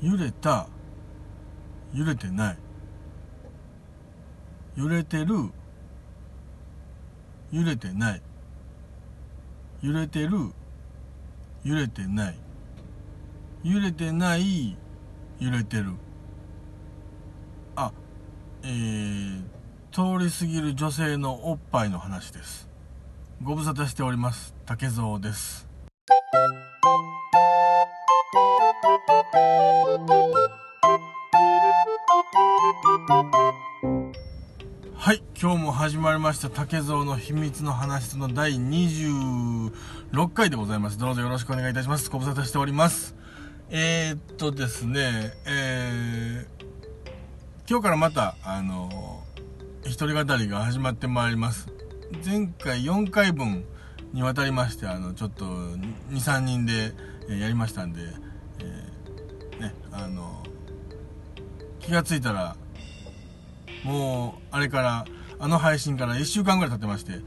[0.00, 0.68] 揺れた
[1.92, 2.58] 揺れてない。
[4.76, 5.50] 揺れてる
[7.50, 8.22] 揺れてない。
[9.82, 10.52] 揺れてる
[11.64, 12.38] 揺れてない。
[13.64, 14.76] 揺れてない
[15.40, 15.94] 揺れてる。
[17.74, 17.92] あ
[18.62, 19.42] えー、
[19.90, 22.68] 通り過ぎる女性のおっぱいの話です。
[23.42, 24.54] ご無沙汰しております。
[24.66, 25.68] 竹蔵です。
[35.40, 40.98] 今日も始まりました竹蔵の秘密の話の第26回でございます。
[40.98, 42.10] どうぞよろしくお願いいたします。
[42.10, 43.14] ご無沙汰しております。
[43.70, 49.22] えー、っとですねえー、今日からまたあの
[49.84, 51.68] 一人語りが始まってまいります。
[52.26, 53.64] 前回4回分
[54.12, 56.94] にわたりましてあのちょっと23人で
[57.28, 58.00] やりましたんで、
[58.58, 60.42] えー、ねあの
[61.78, 62.56] 気がついたら
[63.84, 65.04] もうあれから
[65.40, 67.20] あの配信から1週間ぐらい経ってまして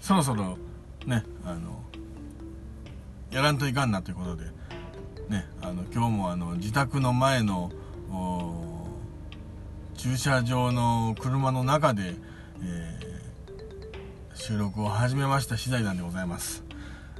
[0.00, 0.58] そろそろ
[1.06, 1.82] ねあの
[3.30, 4.44] やらんといかんなということで
[5.28, 7.70] ねあの今日もあの自宅の前の
[10.04, 12.14] 駐車場の車の中で、
[12.62, 16.62] えー、収録を始めました次第なんでございます。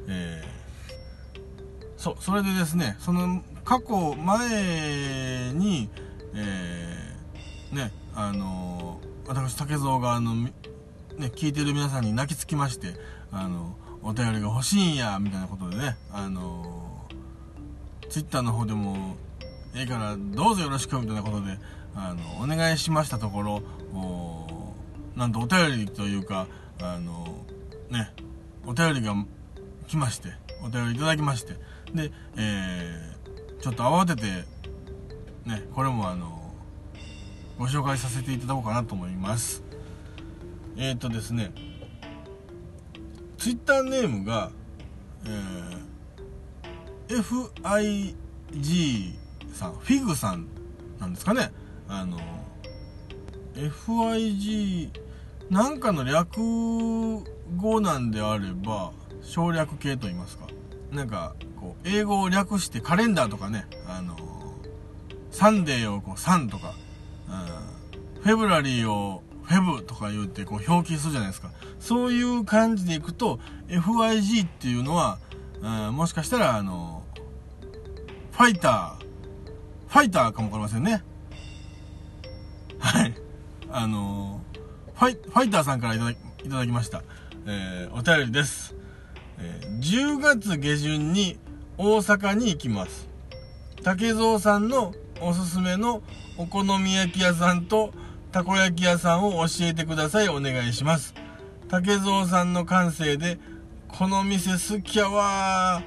[0.07, 5.89] えー、そ、それでですね、その過去前に、
[6.35, 10.53] えー、ね、あの私竹蔵があのね
[11.19, 12.95] 聞いてる皆さんに泣きつきまして
[13.33, 17.07] あのお便りが欲しいんやみたいなことでねあの
[18.11, 19.17] ツイッターの方でも
[19.75, 21.59] ええからどうぞよろしくみたいなことで
[21.97, 23.63] あのお願いしましたところ
[25.17, 26.47] なんとお便りというか
[26.81, 27.45] あの
[27.91, 28.13] ね
[28.67, 29.15] お便りが
[29.89, 30.29] 来まして
[30.63, 31.55] お便りいただきまして
[31.95, 34.27] で、えー、ちょっと慌てて
[35.47, 36.44] ねこれもあの
[37.59, 39.63] ご紹介させていただこうかなと思います。
[40.77, 41.53] えっ、ー、とですね
[43.39, 44.51] ツイッターネームが、
[45.25, 48.15] えー、
[48.53, 49.15] FIG
[49.53, 50.47] さんフィグさん
[50.99, 51.53] なんですかね。
[51.89, 52.19] あの
[53.55, 54.91] FIG
[55.51, 56.39] なんかの略
[57.57, 60.47] 語なんであれば省略系と言いますか。
[60.91, 64.17] なんかこう英語を略してカレンダーとかねあの
[65.31, 66.75] サンデーをこうサンとか
[68.25, 71.51] フェブラリーをフェブとか言ってこう表記するじゃないですか。
[71.79, 75.19] そういう感じでいくと、FIG っていうのは、
[75.93, 77.03] もしかしたら、あの、
[78.33, 79.05] ファイター、
[79.89, 81.03] ファイターかもわかりませんね。
[82.79, 83.15] はい。
[83.71, 84.41] あの、
[84.95, 86.17] ファイ、ファイターさんからいただい
[86.49, 87.03] ただきました。
[87.47, 88.75] えー、お便りです。
[89.39, 91.39] えー、10月下旬に
[91.77, 93.07] 大阪に行きます。
[93.83, 96.03] 竹蔵さんのおすすめの
[96.39, 97.93] お好み焼き屋さんと
[98.35, 100.29] たこ焼き屋さんを教えてください。
[100.29, 101.15] お願いします。
[101.69, 103.39] 竹蔵さんの感性で、
[103.87, 105.81] この店好きやわ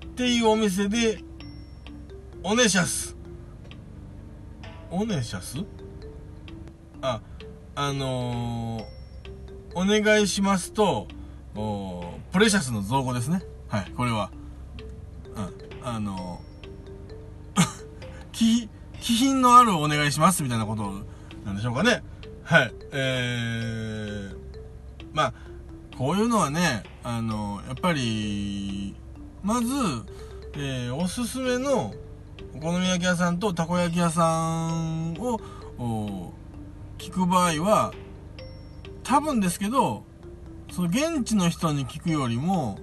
[0.00, 1.18] ーっていうお店で、
[2.44, 3.16] おねしゃす。
[4.92, 5.58] おねしゃす？
[7.02, 7.20] あ、
[7.74, 11.08] あのー、お願いしますと、
[12.30, 13.42] プレシャスの造語ですね。
[13.66, 14.30] はい、これは。
[15.34, 17.60] うん、あのー、
[18.30, 18.68] 気、
[19.00, 21.15] 気品のあるお願いしますみたいなことを
[21.46, 22.02] なんでしょうかね。
[22.42, 22.72] はい。
[22.92, 24.36] えー、
[25.12, 25.34] まあ、
[25.96, 28.96] こういうのはね、あの、やっぱり、
[29.44, 29.68] まず、
[30.54, 31.94] えー、おすすめの
[32.56, 36.32] お好み焼き屋さんとたこ焼き屋さんを
[36.98, 37.94] 聞く場合は、
[39.04, 40.02] 多分ですけど、
[40.72, 42.80] その現地の人に聞くよりも、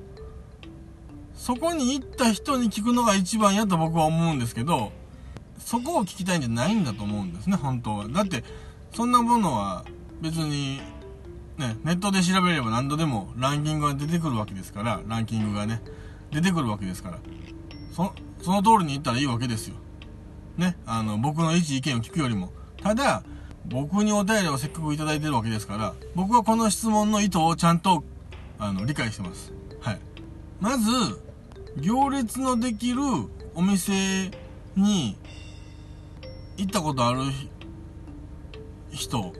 [1.36, 4.94] そこに行った人に聞くのが一番やと僕は思うんですけど、
[5.66, 8.08] そこを聞きたいんじゃないんだと思うんですね、本当は。
[8.08, 8.44] だって、
[8.94, 9.86] そんなものは
[10.22, 10.82] 別に、
[11.58, 15.82] ね、ネットで調べれば何度でもランキングが出てくるわけですから、ランキングがね、
[16.32, 17.20] 出てくるわけですから。
[17.94, 18.14] そ、
[18.52, 19.76] の通りに言ったらいいわけですよ。
[20.58, 22.52] ね、あの、僕の一意見を聞くよりも。
[22.82, 23.24] ただ、
[23.66, 28.04] 僕にお便りをせっかくいただいてるわけですから、僕はこの質問の意図をちゃんと、
[28.60, 29.54] あの、理解してます。
[29.80, 30.00] はい。
[30.60, 30.92] まず、
[31.78, 33.02] 行列のできる
[33.56, 34.32] お店
[34.76, 35.18] に
[36.58, 37.20] 行ったことある
[38.92, 39.34] 人、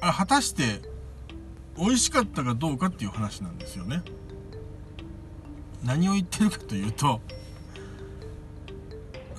[0.00, 0.82] あ果たして
[1.78, 4.02] 美味しかったかどうかっていう話なんですよね。
[5.82, 7.20] 何を言ってるかというと、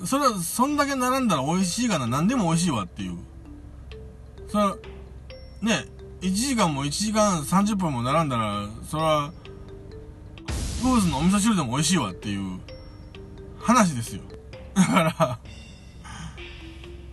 [0.04, 3.16] それは、そんだけ並んだら美味しいかな、何でも美味しいわっていう。
[4.48, 4.76] それは、
[5.62, 5.86] ね、
[6.20, 9.32] 1時間も1時間30分も並んだら、それは、
[10.82, 12.60] フーズのお味噌汁でも美味しいわっていう
[13.58, 14.22] 話ですよ。
[14.74, 15.38] だから、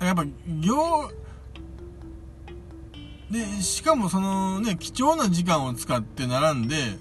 [0.05, 1.11] やっぱ、行、
[3.29, 6.97] で、しかもそのね、貴重な時間を使って並んで、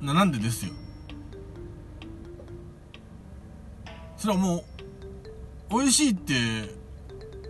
[0.00, 0.72] 並んでですよ。
[4.16, 4.64] それはも
[5.70, 6.32] う、美味しいって、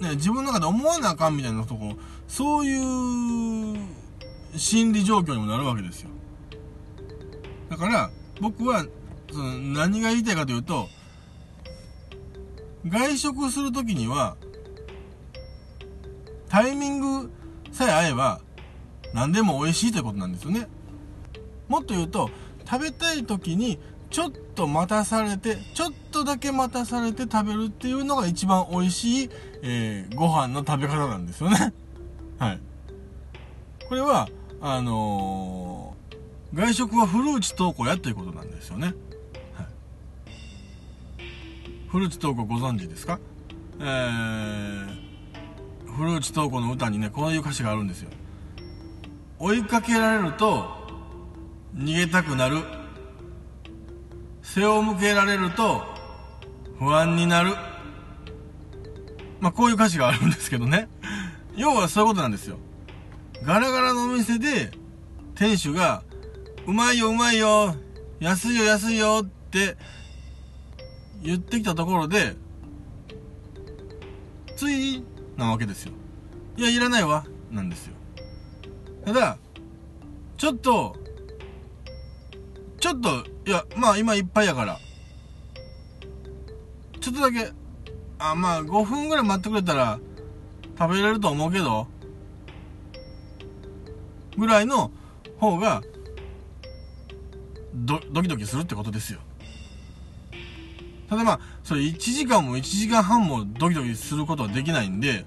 [0.00, 1.94] ね、自分の中で思わなあかんみたいなとこ、
[2.26, 3.78] そういう
[4.56, 6.10] 心理状況にもなるわけですよ。
[7.70, 8.84] だから、僕は、
[9.30, 10.88] その何が言いたいかというと、
[12.86, 14.36] 外食するときには、
[16.48, 17.30] タイミング
[17.70, 18.40] さえ合えば、
[19.14, 20.68] 何でも美味しいということなんですよね。
[21.68, 22.30] もっと言うと、
[22.68, 23.78] 食べたい時に
[24.10, 29.30] ちょっと待たされて、ちょっとだけ待たされて食べるっていうのが一番美味しい、
[29.62, 31.72] えー、ご飯の食べ方なんですよね。
[32.38, 32.60] はい。
[33.88, 34.28] これは、
[34.60, 38.94] あのー、外食はフルーツ投稿やということなんですよね。
[41.92, 42.00] はい。
[42.00, 43.20] フルーツ投稿ご存知ですか？
[43.78, 44.86] えー、
[45.94, 48.08] フルーツ投稿の歌にね、こういう歌詞があるんですよ。
[49.38, 50.66] 追いかけられると、
[51.76, 52.62] 逃げたくなる
[54.42, 55.82] 背を向けられると
[56.78, 57.54] 不安になる。
[59.40, 60.88] まあ、こういう歌詞があるんですけどね。
[61.56, 62.58] 要はそういうことなんですよ。
[63.42, 64.70] ガラガラのお店で
[65.34, 66.02] 店主が、
[66.66, 67.74] うまいようまいよ、
[68.20, 69.76] 安いよ安いよって
[71.22, 72.34] 言ってきたところで、
[74.56, 75.02] つい
[75.36, 75.92] なわけですよ。
[76.56, 77.94] いや、いらないわ、なんですよ。
[79.04, 79.38] ただ、
[80.36, 80.96] ちょっと、
[82.80, 84.78] ちょっと、いや、まあ今いっぱいやから。
[87.00, 87.52] ちょっとだけ、
[88.18, 89.98] あ、まあ5分ぐらい待ってくれたら
[90.78, 91.86] 食べれると思うけど、
[94.36, 94.90] ぐらいの
[95.38, 95.82] 方が、
[97.74, 99.20] ド、ドキドキするってことですよ。
[101.12, 105.26] ただまあ、それ1時間も1時間半もドキドキすることはできないんで、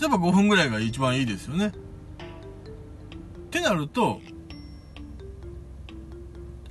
[0.00, 1.72] やっぱ5分ぐらいが一番いいですよね。
[3.46, 4.20] ってなると、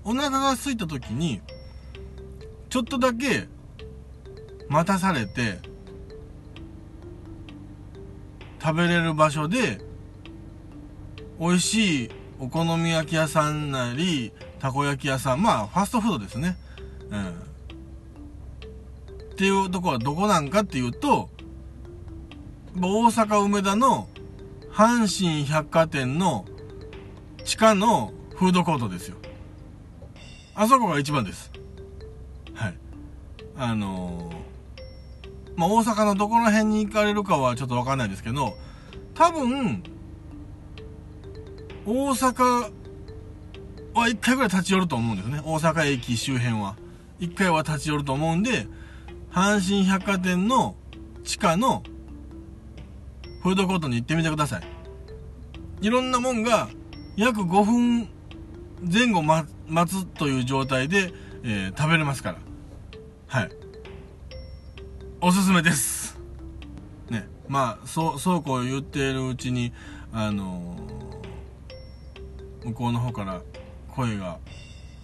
[0.05, 1.41] お腹が空いた時に、
[2.69, 3.49] ちょっとだけ
[4.69, 5.59] 待たされて、
[8.63, 9.81] 食べれる場所で、
[11.37, 12.09] 美味しい
[12.39, 16.55] お好み焼き屋さんなり、たこ焼き屋さん、まあ、ファストフードですね。
[17.11, 17.15] っ
[19.35, 21.29] ていうとこはどこなんかっていうと、
[22.79, 24.07] 大阪梅田の
[24.71, 26.45] 阪神百貨店の
[27.43, 29.17] 地下のフードコートですよ。
[30.55, 31.51] あそこが一番です。
[32.53, 32.77] はい。
[33.57, 38.55] あのー、まあ、大阪のどこの辺に行かれるかはちょっとわかんないですけど、
[39.13, 39.83] 多分、
[41.85, 42.71] 大阪
[43.93, 45.41] は一回ぐらい立ち寄ると思うんですね。
[45.43, 46.75] 大阪駅周辺は。
[47.21, 48.65] 一回は立ち寄ると思うんで、
[49.31, 50.75] 阪神百貨店の
[51.23, 51.83] 地下の
[53.43, 54.63] フードコートに行ってみてください。
[55.85, 56.67] いろんなもんが
[57.15, 58.09] 約5分
[58.91, 59.47] 前後待
[59.87, 61.13] つという状態で、
[61.43, 62.37] えー、食べれますから。
[63.27, 63.51] はい。
[65.21, 66.19] おすすめです。
[67.11, 67.29] ね。
[67.47, 69.73] まあ、そう、そうこう言っているうちに、
[70.11, 73.43] あのー、向こうの方から
[73.89, 74.39] 声が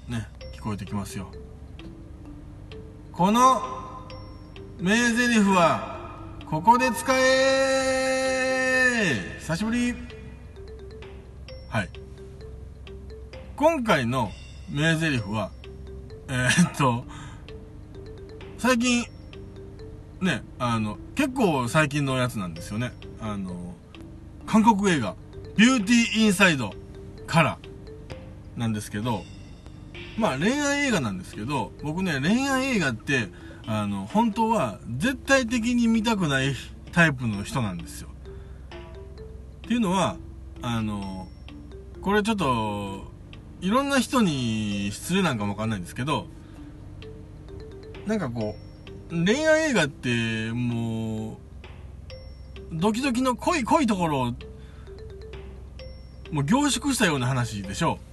[0.07, 1.31] ね、聞こえてきますよ。
[3.17, 3.63] この
[4.79, 5.97] 名台詞は、
[6.47, 8.45] ここで使え
[9.39, 9.95] 久しぶり
[11.67, 11.89] はい。
[13.55, 14.29] 今回の
[14.69, 15.49] 名台詞は、
[16.27, 17.05] えー、っと、
[18.59, 19.03] 最近、
[20.21, 22.91] ね、あの、結構最近のやつなんですよね。
[23.19, 23.73] あの、
[24.45, 25.15] 韓国映画、
[25.55, 26.71] ビューティーインサイド
[27.25, 27.57] から
[28.55, 29.23] なんですけど、
[30.17, 33.29] まあ恋愛映画なんですけど、僕ね、恋愛映画って、
[33.67, 36.55] あの、本当は絶対的に見たくない
[36.91, 38.09] タイプの人なんですよ。
[39.65, 40.17] っていうのは、
[40.61, 41.27] あの、
[42.01, 43.11] これちょっと、
[43.61, 46.27] いろんな人に失礼なんかもわかんないんですけど、
[48.05, 48.55] なんかこ
[49.11, 51.37] う、恋愛映画って、もう、
[52.71, 54.25] ドキドキの濃い濃いところを、
[56.31, 58.06] もう凝縮したような話でしょう。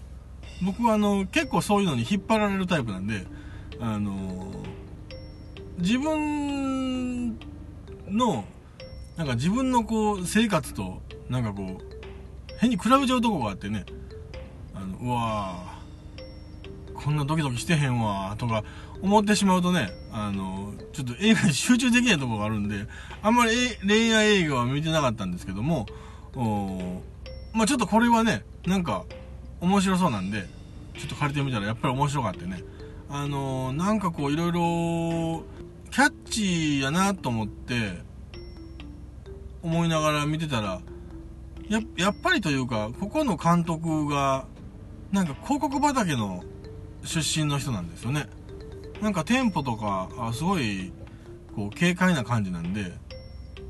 [0.62, 3.26] 僕はあの、結構そういうのに引っ張られるタイプなんで、
[3.80, 4.52] あの、
[5.78, 7.38] 自分
[8.08, 8.44] の、
[9.16, 11.94] なんか自分のこう、生活と、なんかこう、
[12.58, 13.84] 変に比べちゃうとこがあってね
[14.74, 15.74] あの、うわ
[16.94, 18.64] こんなドキドキしてへんわとか
[19.02, 22.86] 思ってしまうとね、あの、ちょっと映画に集中できないとこがあるんで、
[23.22, 23.52] あんまり
[23.86, 25.86] 恋愛映画は見てなかったんですけども、
[27.52, 29.04] まあちょっとこれはね、なんか
[29.64, 30.46] 面白そうなんで、
[30.96, 32.62] ちょっと借りてみたらやっぱり面白かってね。
[33.08, 35.44] あのなんかこういろいろ
[35.90, 38.02] キャッチーやなと思って
[39.62, 40.80] 思いながら見てたら
[41.68, 44.46] ややっぱりというかここの監督が
[45.12, 46.42] なんか広告畑の
[47.04, 48.26] 出身の人なんですよね
[49.00, 50.92] なんかテンポとかあすごい
[51.54, 52.92] こう軽快な感じなんで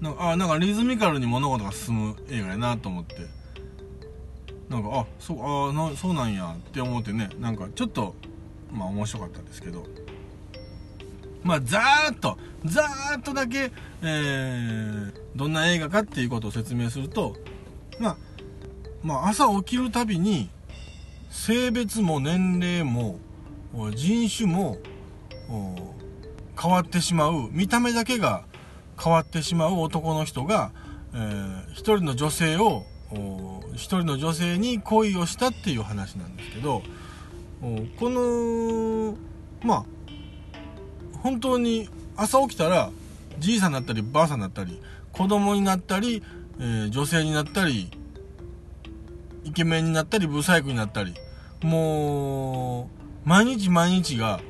[0.01, 3.17] なんかあなんかリズミカルに物事が進む映画やなと思って
[4.75, 8.17] なんかあそうあなそうなんやって思ってねなんかちょっと
[8.73, 9.87] まあ面白かったんですけど。
[11.45, 13.71] まあざーっとざーっとだけ、
[14.03, 17.37] えー、どんな映画かっていうことを説明すると
[18.01, 18.17] まあ
[19.03, 20.49] まあ朝起きるたびに
[21.29, 23.19] 性別も年齢も
[23.95, 24.79] 人種も
[26.59, 28.47] 変わってしまう見た目だけが
[28.99, 30.73] 変わってしまう男の人が、
[31.13, 32.85] えー、一人の女性を
[33.75, 36.83] 一人の女性に恋をしたっていう話なんですけど
[37.61, 39.17] この
[39.63, 39.85] まあ
[41.23, 42.91] 本当に朝起きたら
[43.39, 44.81] じいさんになったりばあさんになったり
[45.13, 46.23] 子供になったり、
[46.59, 47.91] えー、女性になったり
[49.45, 51.15] イケメンになったりブサイクになったり
[51.63, 52.91] も
[53.25, 54.41] う毎日毎日が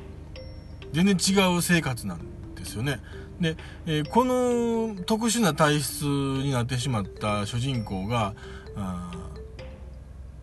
[0.91, 2.99] 全然違う生活なんですよね。
[3.39, 8.33] で、えー、この特殊な体質になってしまった主人公が
[8.75, 9.11] あ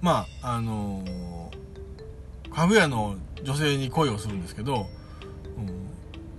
[0.00, 4.86] まああのー、家具屋の女性に恋をするんですけど、
[5.56, 5.68] うん、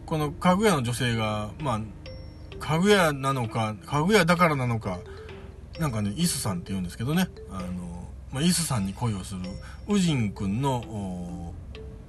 [0.05, 1.81] この家具屋の女性がまあ
[2.59, 4.99] 家具屋なのか家具屋だからなのか
[5.79, 7.27] なんかねイスさんって言うんですけどね。
[7.49, 9.41] あの、まあ、イスさんに恋をする
[9.87, 11.53] ウジン君の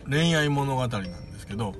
[0.08, 1.74] 恋愛物語なんですけど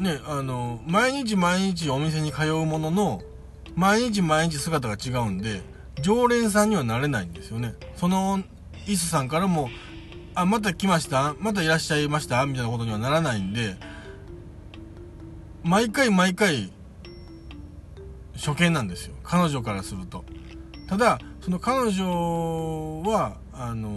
[0.00, 3.22] ね、あの、毎日毎日お店に通うものの、
[3.74, 5.62] 毎日毎日姿が違うんで、
[6.02, 7.74] 常連さんにはなれないんですよね。
[7.96, 8.40] その、
[8.86, 9.70] イスさんからも、
[10.34, 13.76] あ、また来ましたまたいらっしゃいましたみたいなことにはならないんで、
[15.62, 16.72] 毎回毎回、
[18.36, 19.14] 初見なんですよ。
[19.24, 20.24] 彼女からすると。
[20.88, 23.96] ただ、その彼女は、あの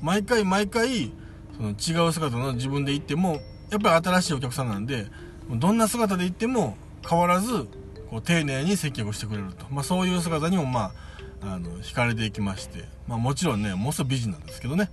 [0.00, 1.12] 毎回毎回、
[1.56, 3.38] その違う姿の自分で行っても、
[3.70, 5.06] やっぱり新しいお客さんなんで、
[5.48, 6.76] どんな姿で行っても
[7.08, 7.68] 変わらず、
[8.10, 9.66] こう、丁寧に接客をしてくれると。
[9.70, 10.92] まあ、そういう姿にも、ま
[11.42, 12.84] あ、あの、惹かれていきまして。
[13.06, 14.90] まあ、もちろんね、もうすぐ美人なんですけどね。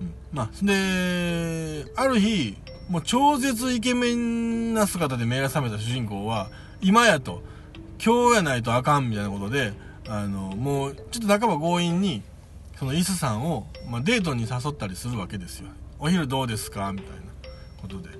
[0.00, 0.14] うん。
[0.32, 2.56] まあ、で、ある日、
[2.88, 6.50] もう超絶イケメンな姿で目が覚めた主人公は、
[6.80, 7.42] 今やと、
[8.04, 9.72] 今日やないとあかんみたいなことで、
[10.08, 12.22] あの、もう、ちょっと半ば強引に、
[12.78, 15.68] そのイスさんを、まあ、デートに誘ったりするわけですよ。
[15.98, 16.92] お昼どうですか？
[16.92, 17.29] みたいな。
[17.80, 18.10] ことで。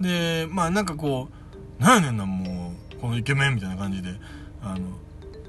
[0.00, 1.28] で、まあなんかこ
[1.80, 4.10] う、なんやねんな、もう、このイケメンみたいな感じで、
[4.62, 4.80] あの、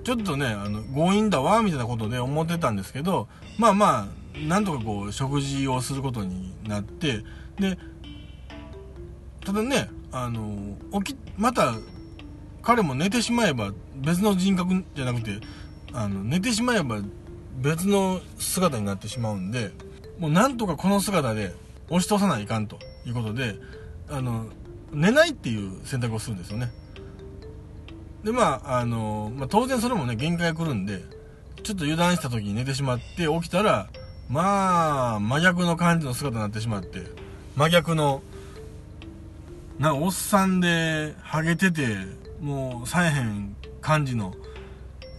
[0.03, 3.27] ちょっとね、あの、強引だわ、みたいなことで思ってたんですけど、
[3.57, 7.23] まあまあ、なんとかこう、食事をすることになって、
[7.59, 7.77] で、
[9.45, 11.73] ただね、あの、起き、また、
[12.61, 15.39] 彼も寝てしまえば、別の人格じゃなくて、
[15.93, 17.01] あの、寝てしまえば、
[17.57, 19.71] 別の姿になってしまうんで、
[20.17, 21.53] もうなんとかこの姿で
[21.89, 22.77] 押し通さないかんと。
[23.05, 23.55] いうことで
[24.09, 24.45] あの
[24.91, 26.71] 寝ないっていう選択をするんですよね
[28.23, 31.01] でまああの、まあ、当然それもね限界が来るんで
[31.63, 33.89] ちょっと油断した時に寝てしまって起きたら
[34.29, 37.01] まあ真逆の感じの姿になってしまって
[37.55, 38.21] 真逆の
[39.79, 41.97] なおっさんでハゲてて
[42.39, 44.33] もうさえへん感じの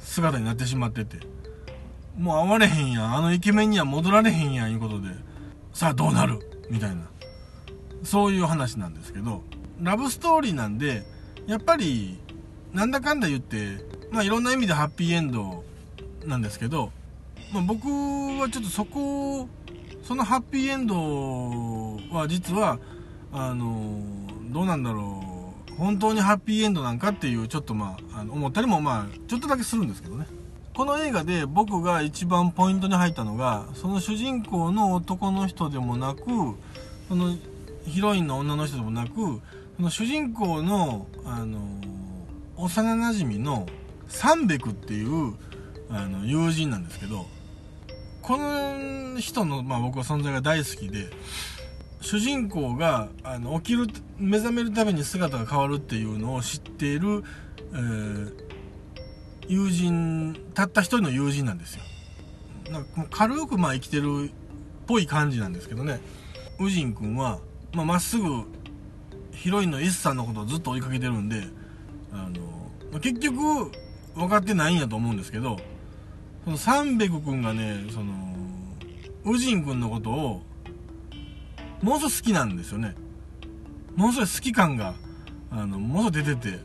[0.00, 1.18] 姿になってしまってて
[2.16, 5.08] もう会われへんやんあのイケメンには戻られへんやんいうことで
[5.72, 6.53] さあどうなる？
[6.70, 7.08] みたいな
[8.04, 9.42] そういう話なんですけど、
[9.80, 11.02] ラブストーリーなんで、
[11.46, 12.18] やっぱり、
[12.72, 13.78] なんだかんだ言って、
[14.10, 15.64] まあいろんな意味でハッピーエンド
[16.24, 16.92] なんですけど、
[17.52, 19.48] まあ、僕はちょっとそこ
[20.02, 20.94] そのハッピーエンド
[22.14, 22.78] は実は、
[23.32, 24.00] あの、
[24.50, 30.26] どうなんだろう、本当にハッピーエンドなんかっていう、ちょっとまあ、あの思ったりもまあ、ちょっとだけするんですけどね。
[30.74, 36.20] この映画で僕が一番ポイントに入ったのが、その主人公の男の人でもなく、
[37.08, 37.36] その
[37.86, 39.40] ヒロインの女の人でもなく
[39.76, 41.58] その主人公の、あの
[42.56, 43.66] 幼なじみの
[44.08, 45.34] サンベクっていう
[45.90, 47.26] あの友人なんですけど
[48.22, 51.10] この人の、まあ、僕は存在が大好きで
[52.00, 53.88] 主人公があの起きる
[54.18, 57.24] 目覚めるために姿が変わるっていうのを知っている、
[57.72, 58.32] えー、
[59.48, 61.82] 友人たった一人の友人なんですよ。
[62.70, 64.32] なんか軽くまあ生きてるっ
[64.86, 66.00] ぽい感じなんですけどね。
[66.58, 67.40] ウジン君は
[67.82, 68.44] まあ、っすぐ
[69.32, 71.42] ヒロインの S さんのことをずっと追いかけてるんで、
[72.12, 72.40] あの、
[72.92, 73.72] まあ、結局、
[74.14, 75.56] 分かってないんやと思うんですけど、
[76.44, 78.14] そのサンベク君がね、その、
[79.24, 80.42] ウジン君のことを、
[81.82, 82.94] ものすごい好きなんですよね。
[83.96, 84.94] ものすごい好き感が、
[85.50, 86.60] あのもの出てて。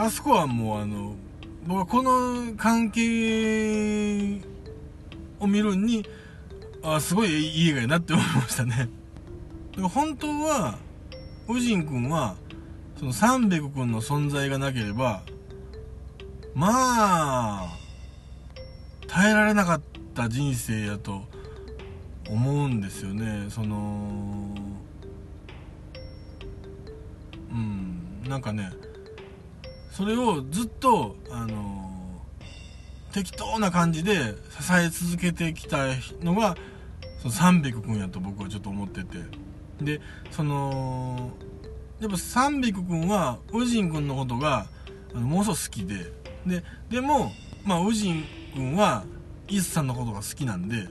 [0.00, 1.16] あそこはもうあの
[1.66, 4.40] 僕はこの関係
[5.40, 6.06] を見るに
[6.84, 8.88] あすごいいい映画やなって思いましたね。
[9.92, 10.78] 本当は
[11.48, 12.36] ウジン君は
[12.96, 15.22] その三百君の存在がなければ
[16.54, 17.76] まあ
[19.08, 19.80] 耐えられなかっ
[20.14, 21.24] た人生やと
[22.30, 23.46] 思うんですよね。
[23.48, 24.54] その
[27.50, 28.70] うんなんかね
[29.98, 31.90] それをずっとあの
[33.10, 35.86] 適当な感じで支え続けてきた
[36.22, 36.56] のが
[37.20, 39.18] その300君やと僕はちょっと思ってて。
[39.80, 40.00] で
[40.30, 41.32] その
[42.00, 44.68] やっぱ300君はウジン君のことが
[45.14, 46.12] あのものすごく好きで。
[46.46, 47.32] ででも
[47.64, 48.24] まあウジン
[48.54, 49.02] 君は
[49.48, 50.86] イスさんのことが好きなんで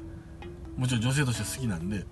[0.75, 2.05] もちろん女性として好きなんで。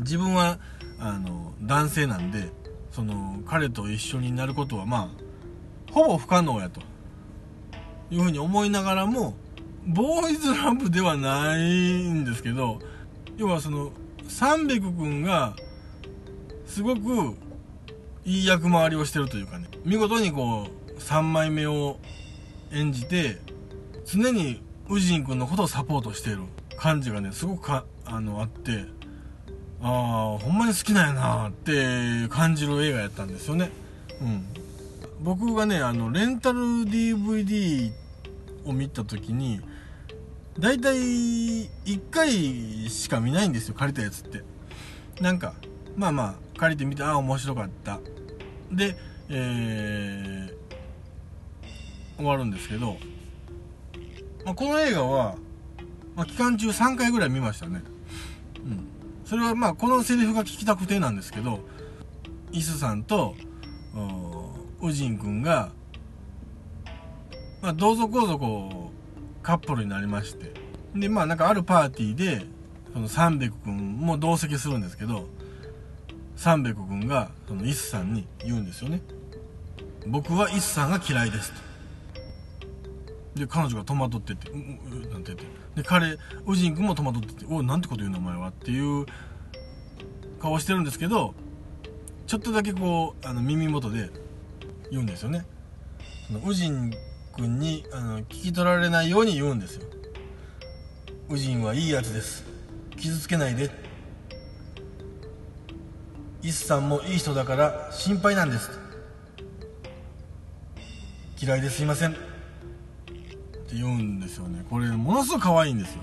[0.00, 0.58] 自分は
[0.98, 2.58] あの男性なんで。
[3.00, 5.10] その彼と一緒になることはま
[5.88, 6.82] あほぼ不可能やと。
[8.10, 9.34] いうふうに思いながらも
[9.86, 12.80] ボーイズラブではないんですけど
[13.36, 13.92] 要はその
[14.24, 15.54] 300君が
[16.66, 17.36] すごく
[18.24, 19.68] いい役回りをしてるというかね。
[19.84, 21.98] 見事にこう3枚目を
[22.72, 23.38] 演じて
[24.04, 26.42] 常にウジン君のことをサポートしている
[26.76, 28.99] 感じがねすごくかあのあって。
[29.82, 33.70] ああほんまに好きなんやなって感じる映画やったんですよね。
[34.20, 34.44] うん。
[35.22, 37.90] 僕がねあのレンタル DVD
[38.66, 39.60] を見た時に
[40.58, 42.30] 大体1回
[42.90, 44.42] しか見ないんですよ借りたやつって。
[45.20, 45.54] なんか
[45.96, 48.00] まあまあ借りてみてああ面白かった。
[48.70, 48.96] で
[49.32, 52.96] えー、終わるんですけど、
[54.44, 55.36] まあ、この映画は、
[56.16, 57.82] まあ、期間中3回ぐらい見ましたね。
[58.56, 58.89] うん。
[59.30, 61.60] それはまあこのセリフが聞きたくてなんですけど
[62.50, 63.36] イスさんと
[64.82, 65.70] ウジン君が、
[67.62, 70.52] まあ、どうぞこうぞこうカップルになりまして
[70.96, 72.44] でまあなんかあるパーティーで
[72.92, 75.28] その300君も同席するんですけど
[76.36, 79.00] 300君がそのイスさんに言うんですよね。
[80.08, 81.69] 僕はイスさんが嫌いですと。
[83.34, 84.58] で彼女が戸惑ってて「うう
[85.08, 85.44] なんて言って。
[85.76, 89.06] で彼ウジン君も戸惑ってて「おなんてこと言うのお前は」っていう
[90.40, 91.34] 顔してるんですけど
[92.26, 94.10] ちょっとだけこうあの耳元で
[94.90, 95.46] 言うんですよね。
[96.26, 96.92] そのウジン
[97.36, 99.86] 君にあの聞き取られないように言うんですよ。
[101.28, 102.44] ウジンはいいやつです。
[102.96, 103.70] 傷つけないで。
[106.42, 108.70] イスさんもいい人だから心配なんです。
[111.40, 112.29] 嫌いですいません。
[113.70, 114.64] って言うんですよね。
[114.68, 116.00] これものすごく可愛いんですよ、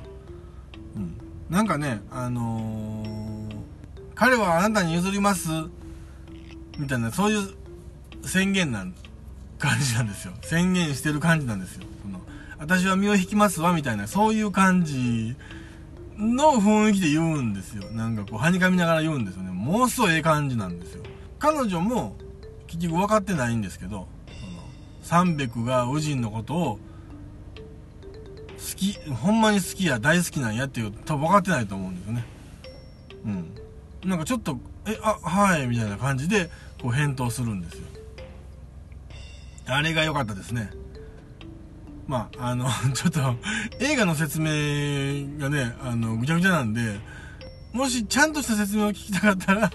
[0.95, 1.17] うん、
[1.49, 3.55] なんかねあのー、
[4.15, 5.49] 彼はあなたに譲ります？
[6.77, 7.49] みたいなそういう
[8.25, 8.85] 宣言な
[9.59, 10.33] 感じなんですよ。
[10.43, 11.83] 宣言してる感じなんですよ。
[12.01, 12.21] その
[12.57, 15.35] 私は身を引きますわみたいなそういう感じ
[16.17, 17.91] の雰囲気で言うんですよ。
[17.91, 19.51] なんかこうはにかみながら言うんですよね。
[19.51, 21.03] ものすごいええ感じなんですよ。
[21.37, 22.15] 彼女も
[22.67, 24.07] 結局分かってないんですけど
[25.09, 26.79] その300がウジンのことを
[28.75, 32.25] きほんまに好きや大好きなんやっていう多分分かってないと思うんですよね。
[33.25, 33.29] う
[34.07, 34.09] ん。
[34.09, 36.49] なんかちょっと「えあはい」みたいな感じで
[36.81, 37.87] こう返答するんですよ。
[39.67, 40.71] あれが良かったですね。
[42.07, 43.35] まあ、あの、 ちょっと、
[43.81, 46.99] 映画の説明がね、あの、ぐちゃぐちゃなんで、
[47.73, 49.71] もしちゃんとした説明を聞きたかったら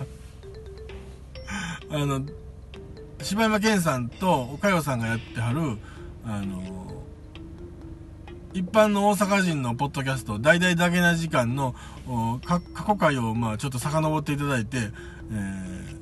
[1.90, 2.22] あの、
[3.20, 5.78] 柴山健さんと岡代さんがやってはる、
[6.24, 6.81] あの、
[8.54, 11.74] 一般の大阪人のポッドキャスト、大々だけな時間の
[12.44, 15.98] 過去回を、まあ、ちょっと遡っていただいて、えー、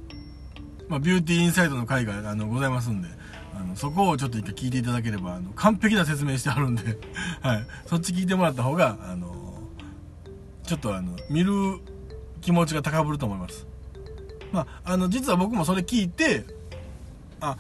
[0.89, 3.09] まあ、ビューティーインサイドの回が、あの、ございますんで、
[3.55, 6.99] あの、そこをちょっと一回聞いていただければ、あの、完璧な説明してあるんで
[7.41, 7.67] はい。
[7.87, 9.63] そっち聞いてもらった方が、あの、
[10.65, 11.53] ちょっとあの、見る
[12.41, 13.67] 気持ちが高ぶると思います。
[14.51, 16.45] まあ、あの、実は僕もそれ聞いて、
[17.41, 17.57] あ、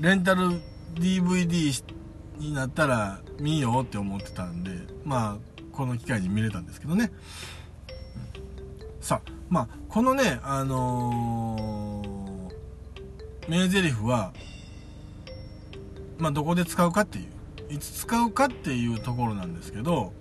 [0.00, 0.60] レンタル
[0.94, 1.97] DVD して
[2.38, 4.70] になったら見ようって思ってたんで、
[5.04, 7.12] まあ、この機会に見れたんですけどね。
[9.00, 14.32] さあ、まあ、このね、あのー、名台詞は、
[16.18, 20.12] まあ、どこで使うかっていう、いつ使うかっていうところなんですけど、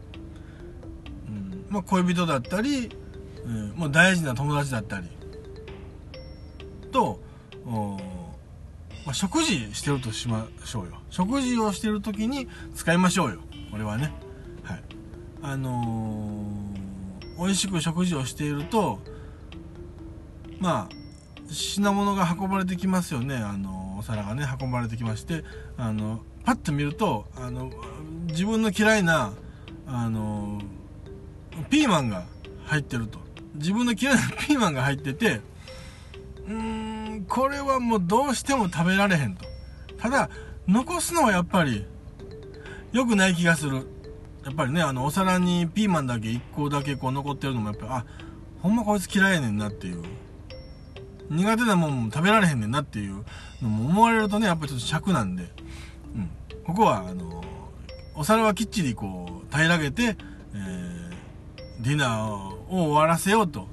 [1.27, 2.89] うんまあ、恋人だったり、
[3.45, 5.07] うん、もう大事な友達だったり
[6.91, 7.19] と、
[9.07, 10.97] まあ、食事してるとしましょうよ。
[11.09, 13.39] 食事をしてる時に使いましょうよ。
[13.71, 14.11] これはね。
[14.63, 14.83] はい。
[15.41, 18.99] あのー、美味しく食事をしていると
[20.59, 20.95] まあ
[21.49, 23.37] 品物が運ばれてきますよね。
[23.37, 25.45] あのお皿がね運ばれてきまして
[25.77, 27.71] あのパッと見るとあの
[28.25, 29.31] 自分の嫌いな
[29.87, 30.59] あの
[31.69, 32.25] ピーマンが
[32.65, 33.19] 入ってると。
[33.55, 35.39] 自分の嫌いなピーマンが入ってて
[36.45, 36.86] うーん
[37.37, 39.45] これはもうどうしても食べられへんと。
[39.99, 40.31] ただ
[40.67, 41.85] 残すのはやっぱり
[42.91, 43.87] 良くない気がする。
[44.43, 48.05] やっぱりねあのお皿にピーマンだけ1個だけこう残ってるのもやっぱあ
[48.63, 50.03] ほんまこいつ嫌いやねんなっていう。
[51.29, 53.23] 苦手なもんも食べられへんねんなっていう
[53.61, 55.43] のも思われるとねやっぱりちょっと尺なんで、
[56.15, 56.29] うん、
[56.63, 57.43] ここはあの
[58.15, 63.67] お皿はきっちりこう平らげて、えー、ディナーを終わらせようと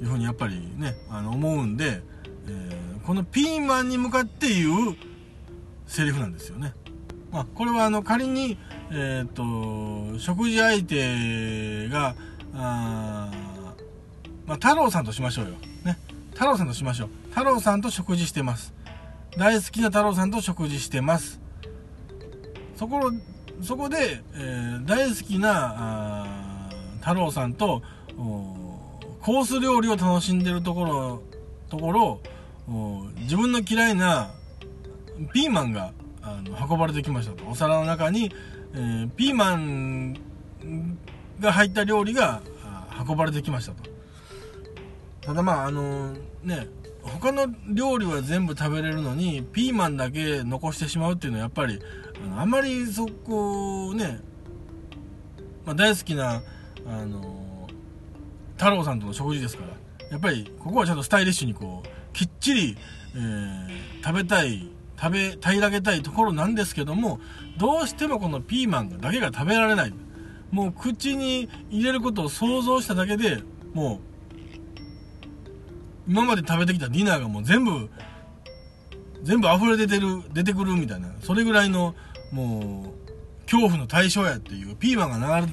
[0.00, 2.00] いうふうにやっぱりねあの思うんで、
[2.48, 4.96] えー、このピーマンに向かって言う
[5.86, 6.74] セリフなんですよね。
[7.30, 8.58] まあ、これはあの仮に、
[8.90, 12.16] えっ、ー、と食事相手が
[12.52, 13.30] あ
[14.44, 15.52] まあ、太郎さんとしましょうよ。
[15.84, 15.96] ね。
[16.32, 17.08] 太郎さんとしましょう。
[17.30, 18.74] 太郎さんと食事してます。
[19.38, 21.40] 大好きな太郎さんと食事してます。
[22.74, 23.12] そこ、
[23.62, 27.82] そこで、えー、大好きな太郎さんと
[28.16, 31.22] コース料理を楽しんでるところ、
[31.68, 32.20] ところ、
[32.68, 34.30] 自分の嫌いな
[35.32, 37.48] ピーマンがあの運ばれてきましたと。
[37.48, 38.32] お皿の中に、
[38.74, 40.16] えー、ピーマン
[41.40, 42.42] が入った料理が
[43.08, 43.88] 運ばれてきましたと。
[45.20, 46.68] ただまああのね
[47.02, 51.80] 他の料理は全部食べれるのにピーマンだけ残してしまうっていうのはやっぱり
[52.24, 54.20] あのあまりそこね、
[55.64, 56.42] まあ、大好きな
[56.86, 57.68] あの
[58.56, 62.76] 太郎さんとの食事ですからやっぱりここはちゃんとスタイリッシュにこうきっちり、
[63.14, 64.68] えー、食べたい
[65.00, 67.20] 食べ平らげたいところなんですけども
[67.58, 69.92] どうしてもこのピーマンだけが食べられない
[70.50, 73.42] もう口に入れることを想像しただけで
[73.74, 74.16] もう
[76.08, 77.88] 今まで食べてきたディナーがもう全部、
[79.22, 81.94] 全部溢れ出てる、出てくるみたいな、それぐらいの、
[82.32, 85.52] もう、恐怖の対象やっていう、ピーマンが流れ、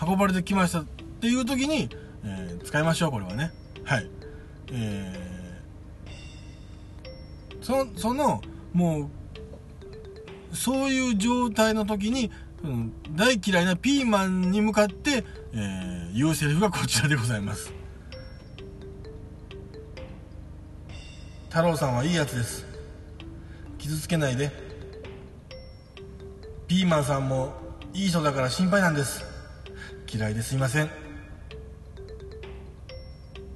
[0.00, 1.88] 運ばれてきましたっていう時に、
[2.24, 3.52] えー、使いましょう、これはね。
[3.84, 4.08] はい。
[4.70, 5.31] えー、
[7.62, 9.10] そその、も
[10.52, 12.30] う、そういう状態の時に、
[12.62, 17.72] うん、大嫌いなピーマンに向かって、えー、言うセリフがこちらでございます。
[21.48, 22.66] 太郎さんはいいやつです。
[23.78, 24.50] 傷つけないで。
[26.66, 27.52] ピーマンさんも
[27.92, 29.24] いい人だから心配なんです。
[30.10, 30.90] 嫌いですいません。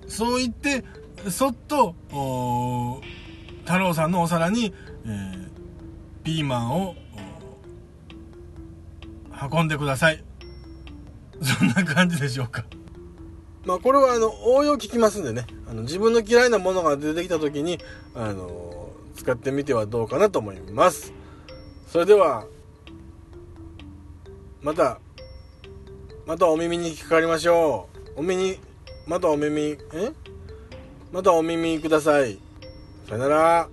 [0.09, 0.85] そう言って
[1.31, 1.95] そっと
[3.67, 4.73] 太郎さんのお皿に、
[5.05, 5.49] えー、
[6.23, 6.95] ピーマンを
[9.53, 10.23] 運んでください。
[11.43, 12.65] そんな感じでしょうか。
[13.65, 15.47] まあこれはあの応用聞きますんでね。
[15.69, 17.81] あの自分の嫌いなものが出てきた時に
[18.15, 21.13] あの使ってみてはどうかなと思います。
[21.89, 22.47] それでは
[24.63, 25.01] また
[26.25, 28.21] またお耳にかかりましょう。
[28.21, 28.61] お耳
[29.09, 30.13] またお耳え？
[31.13, 32.39] またお耳ください。
[33.09, 33.69] さよなら。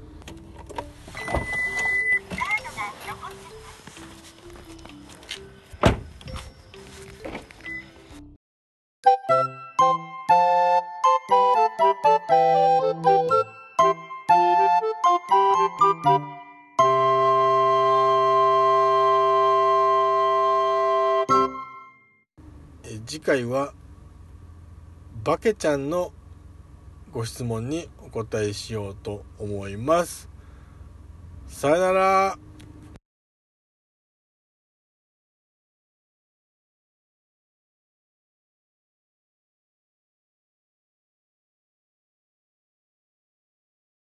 [23.05, 23.73] 次回は
[25.23, 26.11] バケちゃんの
[27.11, 30.29] ご質問にお答えしようと思います。
[31.47, 32.37] さよなら。